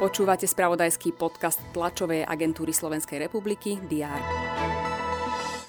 [0.00, 4.16] Počúvate spravodajský podcast tlačovej agentúry Slovenskej republiky DR.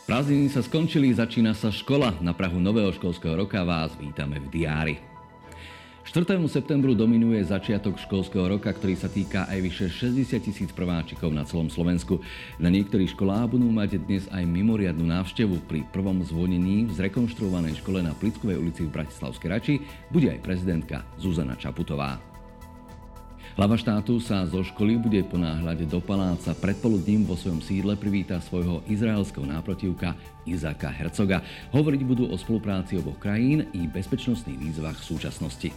[0.08, 2.16] Prázdniny sa skončili, začína sa škola.
[2.24, 5.11] Na Prahu nového školského roka vás vítame v diári.
[6.02, 6.26] 4.
[6.50, 11.70] septembru dominuje začiatok školského roka, ktorý sa týka aj vyše 60 tisíc prváčikov na celom
[11.70, 12.18] Slovensku.
[12.58, 15.62] Na niektorých školách budú mať dnes aj mimoriadnu návštevu.
[15.70, 19.76] Pri prvom zvonení v zrekonštruovanej škole na Plickovej ulici v Bratislavskej Rači
[20.10, 22.31] bude aj prezidentka Zuzana Čaputová.
[23.60, 26.56] Hlava štátu sa zo školy bude ponáhľať do paláca.
[26.56, 30.16] Predpoludním vo svojom sídle privíta svojho izraelského náprotivka
[30.48, 31.44] Izaka Hercoga.
[31.76, 35.68] Hovoriť budú o spolupráci oboch krajín i bezpečnostných výzvach súčasnosti.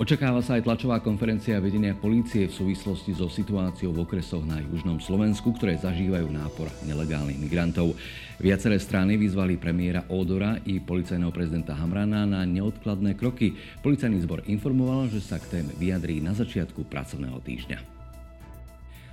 [0.00, 4.96] Očakáva sa aj tlačová konferencia vedenia polície v súvislosti so situáciou v okresoch na južnom
[4.96, 7.92] Slovensku, ktoré zažívajú nápor nelegálnych migrantov.
[8.40, 13.52] Viaceré strany vyzvali premiéra Ódora i policajného prezidenta Hamrana na neodkladné kroky.
[13.84, 17.99] Policajný zbor informoval, že sa k téme vyjadrí na začiatku pracovného týždňa.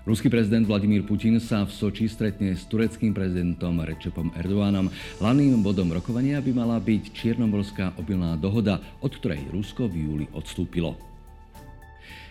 [0.08, 4.88] Ruský prezident Vladimír Putin sa v Soči stretne s tureckým prezidentom Rečepom Erdoánom.
[5.20, 10.96] Hlavným bodom rokovania by mala byť Čiernomorská obilná dohoda, od ktorej Rusko v júli odstúpilo.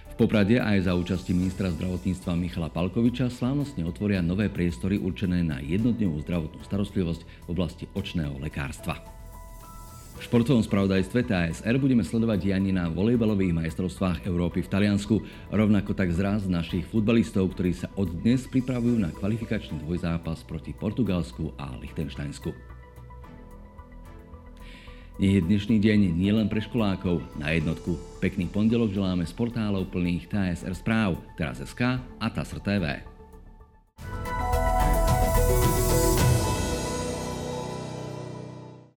[0.09, 5.61] V Poprade aj za účasti ministra zdravotníctva Michala Palkoviča slávnostne otvoria nové priestory určené na
[5.61, 9.16] jednodňovú zdravotnú starostlivosť v oblasti očného lekárstva.
[10.27, 15.23] V športovom spravodajstve TASR budeme sledovať dianie na volejbalových majstrovstvách Európy v Taliansku,
[15.55, 21.55] rovnako tak zraz našich futbalistov, ktorí sa od dnes pripravujú na kvalifikačný dvojzápas proti Portugalsku
[21.55, 22.51] a Liechtensteinsku.
[25.23, 27.23] Nie je dnešný deň nielen pre školákov.
[27.39, 33.16] Na jednotku pekný pondelok želáme z portálov plných TSR správ, teraz SK a TASR TV.